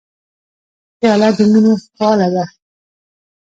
پیاله 0.99 1.29
د 1.37 1.39
مینې 1.51 1.73
خواله 1.93 2.27
ده. 2.35 2.45